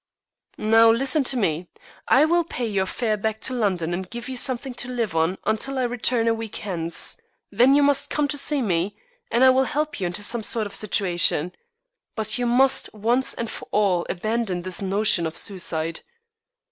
"Now 0.57 0.89
listen 0.89 1.23
to 1.25 1.37
me. 1.37 1.67
I 2.07 2.25
will 2.25 2.43
pay 2.43 2.65
your 2.65 2.87
fare 2.87 3.17
back 3.17 3.39
to 3.41 3.53
London 3.53 3.93
and 3.93 4.09
give 4.09 4.27
you 4.29 4.35
something 4.35 4.73
to 4.73 4.87
live 4.89 5.15
on 5.15 5.37
until 5.45 5.77
I 5.77 5.83
return 5.83 6.27
a 6.27 6.33
week 6.33 6.55
hence. 6.55 7.17
Then 7.51 7.75
you 7.75 7.83
must 7.83 8.09
come 8.09 8.27
to 8.29 8.35
see 8.35 8.63
me, 8.63 8.95
and 9.29 9.43
I 9.43 9.51
will 9.51 9.65
help 9.65 9.99
you 9.99 10.07
into 10.07 10.23
some 10.23 10.41
sort 10.41 10.65
of 10.65 10.73
situation. 10.73 11.51
But 12.15 12.39
you 12.39 12.47
must 12.47 12.91
once 12.95 13.35
and 13.35 13.47
for 13.47 13.67
all 13.69 14.07
abandon 14.09 14.63
this 14.63 14.81
notion 14.81 15.27
of 15.27 15.37
suicide." 15.37 15.99